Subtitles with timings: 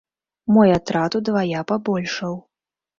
[0.55, 2.39] Мой атрад удвая пабольшаў.